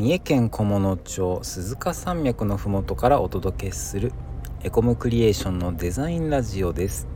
[0.00, 4.14] 三重県菰野町鈴鹿山脈のふもとからお届けする
[4.62, 7.06] エコムクリエーションのデザインラジオです。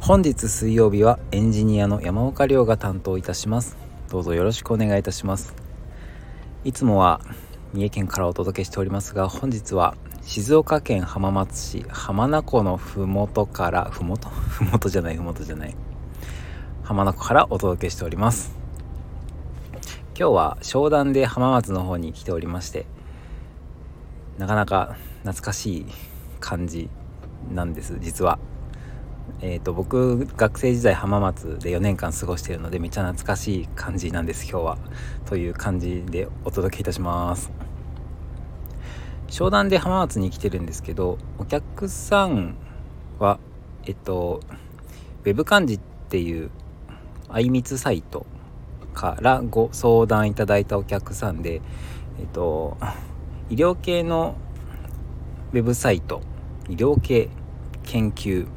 [0.00, 3.76] 本日水曜日はエンジニアの山岡亮が担当いたします。
[4.10, 5.54] どうぞよろしくお願いいたします。
[6.64, 7.20] いつもは
[7.72, 14.28] 三重県からお届けしておりますが本日は静岡県浜松市浜名湖のふもとからふもと？
[14.30, 15.76] ふもとじゃないふもとじゃない。
[16.82, 18.57] 浜名湖からお届けしております。
[20.18, 22.86] 今日は商談で浜松の方に来ておりまして
[24.36, 25.86] なかなか懐かしい
[26.40, 26.90] 感じ
[27.54, 28.40] なんです実は。
[29.40, 34.78] えーと、僕学生時代浜松で4年間過ごしているのでめっちゃ懐かしい感じなんです今日は。
[35.26, 37.52] という感じでお届けいたします。
[39.28, 42.56] 商談で浜松に来てるんですけどお客さん
[43.20, 43.38] は
[43.84, 44.40] えっと
[45.24, 46.50] web 漢字っていう
[47.28, 48.26] あいみつサイト
[48.98, 51.62] からご相談いただいたお客さんで、
[52.18, 52.76] えっと、
[53.48, 54.34] 医療系の
[55.52, 56.20] ウェブサイト
[56.68, 57.28] 医療系
[57.84, 58.48] 研究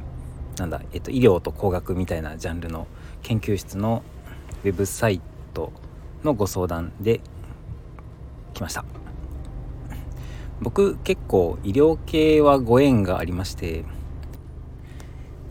[0.58, 2.88] なんだ、えっと、医療と工学みたいなジャンルの
[3.22, 4.02] 研究室の
[4.64, 5.22] ウェブサイ
[5.54, 5.72] ト
[6.24, 7.22] のご相談で
[8.56, 8.84] 来ました。
[10.60, 13.84] 僕結構医療系はご縁がありまして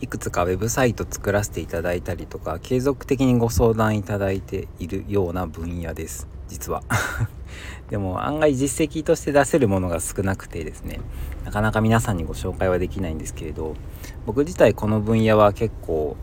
[0.01, 6.27] いくつかウェブサイト作らせていただいたりとか継続的にご相談いただいているような分野です。
[6.47, 6.83] 実は。
[7.89, 10.99] でも案外実績として出せるものが少なくてですね。
[11.45, 13.75] なかなか皆さんにご紹介はできないんですけれど
[14.25, 16.17] 僕自体この分野は結構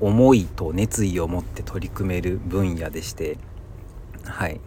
[0.00, 3.36] 思いと熱意を持って取り組める分野でして
[4.24, 4.60] はい。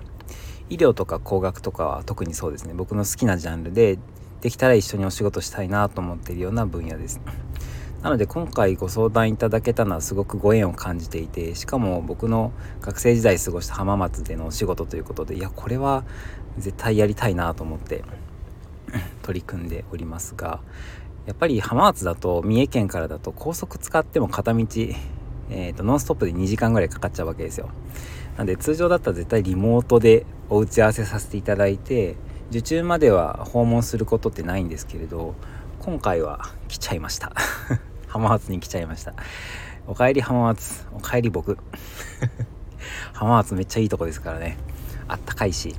[0.70, 2.74] 医療とか工学とかは特にそうですね。
[2.76, 3.98] 僕の好きなジャンルで
[4.42, 7.22] できたら一緒にお仕事したいなと思っているような分野です。
[8.04, 12.52] なので今回ご相談いただけたのはすごくご縁を感じていてしかも僕の
[12.82, 16.04] 学生時代過ごした浜松でのお仕事ということでいやこれは
[16.58, 18.04] 絶対やりたいなと思って
[19.24, 20.60] 取り組んでおりますが
[21.26, 24.60] やっぱり浜松だと三重県からだと高速使っても片道、
[25.50, 27.70] えーと、ノンストップで2時間ぐらいかかっちゃうわけですよ。
[28.38, 32.18] なんで通常だったら絶対リモートでお打ち合わせさせていただいて
[32.50, 35.36] 受注までは訪問することってないんですけれど
[35.80, 37.32] 今回は来ちゃいました。
[38.14, 39.16] 浜松に来ちゃいました。
[39.88, 40.86] おかえり浜松。
[40.94, 41.58] おかえり僕。
[43.12, 44.56] 浜松めっちゃいいとこですからね。
[45.08, 45.76] あったかいし。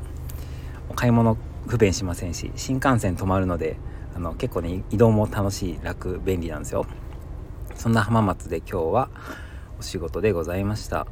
[0.89, 1.37] お買い物
[1.69, 2.51] 不便しませんし。
[2.57, 3.77] 新幹線止まるので
[4.17, 6.87] あの結構ね移動も楽しい楽便利なんですよ。
[7.77, 9.09] そんな浜松で今日は
[9.79, 11.07] お仕事でございました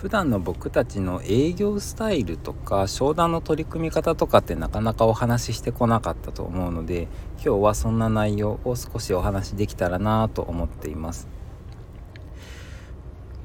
[0.00, 7.02] 普段の僕たちの営業スタイルとか商談の取り組み方とかってなかなかお話ししてこなかったと思うので
[7.34, 11.28] 今日はそんな内容を少しお話しできたらなと思っています。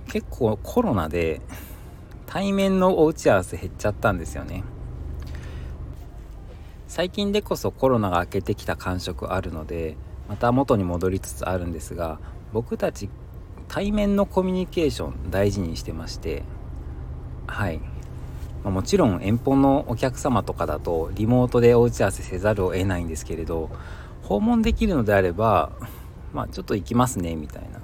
[0.07, 1.41] 結構コロナで
[2.25, 4.63] 対面のお打ち合わせ減っちゃったんですよね。
[6.87, 9.97] 最近でこそコロナが明けてきた感触あるので
[10.29, 12.17] また元に戻りつつあるんですが
[12.53, 13.09] 僕たち
[13.67, 16.43] 対面のコミュニケーション大事にしてまして
[17.47, 17.85] はい、ま
[18.65, 23.69] あ、もちろん遠方のお客様とかだとリモートでお打ち合わせせざるを得ないんですけれど
[24.23, 25.71] 訪問できるのであれば
[26.33, 27.79] まあちょっと行きますねみたいな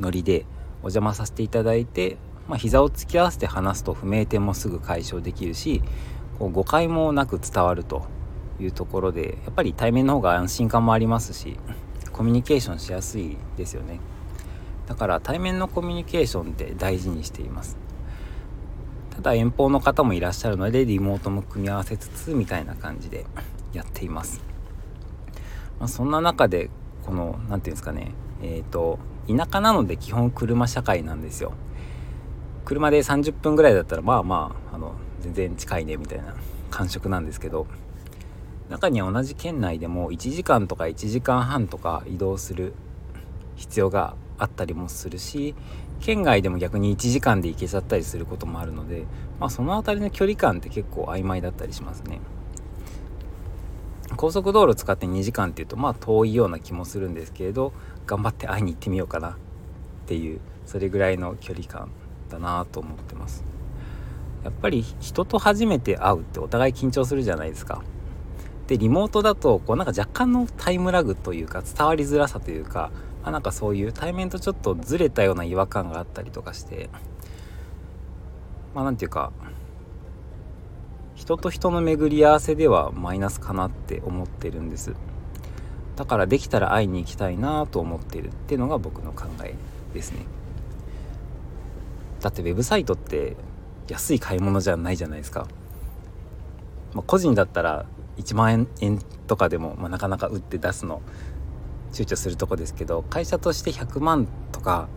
[0.00, 0.44] ノリで
[0.82, 2.16] お邪魔させていただいて、
[2.48, 5.82] まあ、膝を突き合わせて話すと不明点もすぐ解消できるし
[6.38, 8.06] こう誤解もなく伝わると
[8.60, 11.58] いうところでやっぱり対面の方が安心感もありますし
[12.12, 14.00] コミュニケーションしやすいですよね。
[14.86, 17.76] だから対面のコミュニケーションって大事にしています。
[19.10, 23.24] ただ遠方の方もいらっしゃるのでリモートも組み合わせつつみたいな感じで
[23.72, 24.42] やっています、
[25.80, 26.68] まあ、そんな中で
[27.06, 28.12] この何て言うんですかね。
[28.42, 31.52] えっ、ー、と田舎なので基本車社会なんですよ。
[32.64, 36.34] 車で30分ぐらいだったらまあまああの全然近いねみたいな
[36.70, 37.66] 感触なんですけど。
[38.68, 42.74] 中には同じ県内でも1時間とか1時間半とか移動する
[43.56, 45.54] 必要があったりもするし
[46.00, 49.04] 県外でも逆に1時間で行けちゃったりすることもあるので、
[49.40, 52.20] まあ、その辺りの距離感って結構曖昧だったりしますね。
[54.16, 57.72] 高速道路使って2時間っていうとまあ遠いような気もするんですけれど
[58.06, 59.34] 頑張って会いに行ってみようかなっ
[60.06, 61.90] ていうそれぐらいの距離感
[62.30, 63.44] だなと思ってます。
[64.44, 67.82] やっぱり人と初めて会うってお互い緊張するじゃないですか。
[68.68, 72.90] でリモートだとこうなんか若干のタイムラグというか伝わりづらさというか
[73.26, 76.88] あ、なんかそういう対面とちょっとずれたような違和感があったりとかして
[78.72, 79.32] まあ何て言うか
[81.16, 84.94] 人と人の巡り合わせではマイナスかなって思ってるんです。
[85.96, 89.54] だからできたら会いに行きたいなと思ってるっていうのが僕の考え
[89.94, 90.26] ですね。
[92.20, 93.34] だってウェブサイトって
[93.88, 95.48] 安い買い物じゃないじゃないですか、
[96.92, 97.86] まあ、個人だったら
[98.18, 101.00] 1万円とかでも、まあ、なかなか売って出すの
[101.92, 104.88] 躊躇するとこですけど会社として100万とか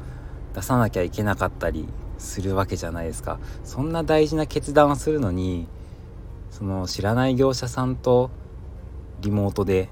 [0.54, 1.88] 出さなきゃいけなかったり
[2.18, 3.40] するわけじゃないですか。
[3.64, 5.68] そんな大事な決断をするのに
[6.52, 8.32] その知らない業者さんと
[9.22, 9.90] リモートで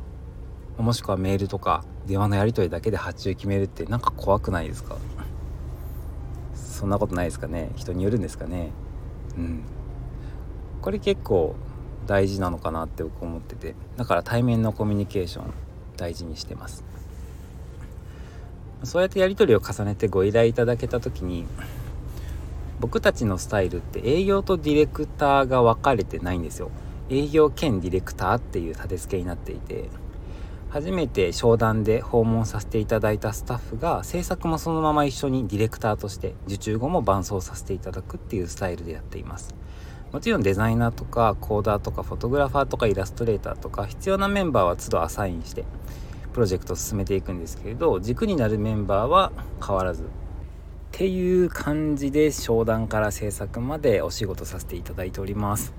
[0.77, 4.97] もしくはメールとか電話のやり取りだけで発注決めるってなんか怖くないですか？
[6.55, 7.71] そんなことないですかね？
[7.75, 8.71] 人によるんですかね？
[9.37, 9.63] うん。
[10.81, 11.55] これ結構
[12.05, 13.75] 大事なのかなって僕思ってて。
[13.95, 15.53] だから対面のコミュニケーション。
[15.97, 16.83] 大事にしてます。
[18.83, 21.45] そうやってやり取りを重ねてご依頼いただけた時に
[22.79, 26.69] 僕たちのスタイルって営業とディレクターが分かれてないんですよ。
[27.09, 29.89] 営業兼ディレクターっていう立て付けになっていて
[30.69, 39.55] 初めて商談で訪問させていただいたスタッフが制作もそのまま一緒にディレクターとして受注後も伴走させていただくっていうスタイルでやっています。
[40.11, 45.65] もちろんデザイナーとかコーダーとかフォトグラファーとかイラストレーターとか必要なメンバーは都度アサインして
[46.33, 49.31] プロジェクトを進めていくんですけれど軸になるメンバーは
[49.65, 50.03] 変わらず。
[50.03, 50.05] っ
[50.91, 55.73] ていう感じで商談から制作までお仕事させていただいております。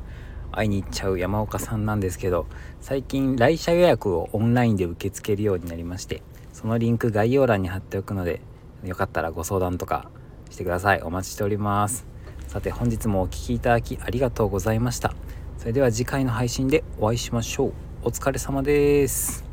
[0.52, 2.46] 会いに行っちゃう山岡さんなんですけど
[2.80, 6.22] 最近来社予約をオンラインで受け付けるようになりまして
[6.52, 8.40] そのリンク概要欄に貼っておくので
[8.84, 10.10] よかったらご相談とか
[10.50, 11.02] してください。
[11.02, 12.17] お待ちしております。
[12.48, 15.14] さて本日もお聴きいただきありがとうございました。
[15.58, 17.72] それでは次回の配信でお会いしましょう。
[18.04, 19.47] お疲れ様です。